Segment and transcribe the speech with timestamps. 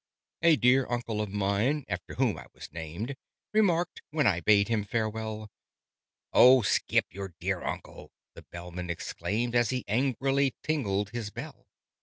[0.41, 3.15] "A dear uncle of mine (after whom I was named)
[3.53, 5.51] Remarked, when I bade him farewell"
[6.33, 11.67] "Oh, skip your dear uncle!" the Bellman exclaimed, As he angrily tingled his bell.